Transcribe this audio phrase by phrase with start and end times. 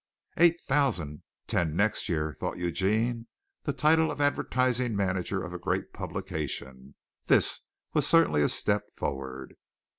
[0.37, 1.21] "Eight thousand!
[1.45, 3.27] Ten next year!" thought Eugene.
[3.65, 6.95] The title of advertising manager of a great publication!
[7.27, 7.59] This
[7.93, 9.53] was certainly a step forward!